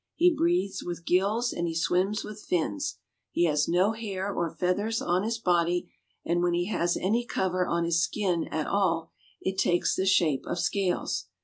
He 0.15 0.33
breathes 0.35 0.83
with 0.83 1.05
gills 1.05 1.53
and 1.53 1.67
he 1.67 1.75
swims 1.75 2.23
with 2.23 2.41
fins. 2.41 2.97
He 3.29 3.43
has 3.43 3.67
no 3.67 3.91
hair 3.91 4.33
or 4.33 4.49
feathers 4.49 4.99
on 4.99 5.21
his 5.21 5.37
body 5.37 5.93
and 6.25 6.41
when 6.41 6.55
he 6.55 6.65
has 6.69 6.97
any 6.97 7.23
cover 7.23 7.67
on 7.67 7.83
his 7.83 8.01
skin 8.01 8.47
at 8.47 8.65
all 8.65 9.11
it 9.41 9.59
takes 9.59 9.95
the 9.95 10.07
shape 10.07 10.47
of 10.47 10.57
scales. 10.57 11.27